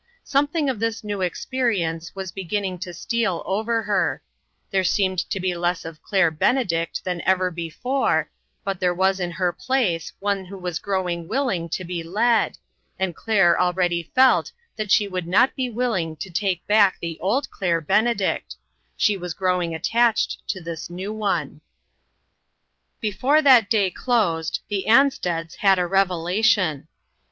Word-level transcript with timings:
Something 0.23 0.67
of 0.67 0.79
this 0.79 1.03
new 1.03 1.21
experience 1.21 2.15
was 2.15 2.31
beginning 2.31 2.79
to 2.79 2.91
steal 2.91 3.43
over 3.45 3.83
her; 3.83 4.23
there 4.71 4.83
seemed 4.83 5.19
to 5.29 5.39
be 5.39 5.53
less 5.53 5.85
of 5.85 6.01
Claire 6.01 6.31
Benedict 6.31 7.03
than 7.03 7.21
ever 7.21 7.51
before, 7.51 8.31
but 8.63 8.79
there 8.79 8.95
was 8.95 9.19
in 9.19 9.29
her 9.29 9.53
place 9.53 10.11
one 10.19 10.43
who 10.45 10.57
was 10.57 10.79
growing 10.79 11.27
willing 11.27 11.69
to 11.69 11.83
be 11.83 12.01
led, 12.01 12.57
and 12.97 13.15
Claire 13.15 13.61
already 13.61 14.09
felt 14.15 14.51
that 14.75 14.89
she 14.89 15.07
would 15.07 15.27
not 15.27 15.55
be 15.55 15.69
willing 15.69 16.15
to 16.15 16.31
take 16.31 16.65
back 16.65 16.97
the 16.99 17.19
old 17.19 17.51
Claire 17.51 17.79
Benedict; 17.79 18.55
she 18.97 19.15
was 19.17 19.35
growing 19.35 19.75
attached 19.75 20.41
to 20.47 20.59
this 20.59 20.89
new 20.89 21.13
one. 21.13 21.61
xjbfore 23.03 23.43
that 23.43 23.69
day 23.69 23.91
closed, 23.91 24.61
the 24.67 24.85
Ansteds 24.87 25.57
had 25.57 25.77
a 25.77 25.85
revelation. 25.85 26.87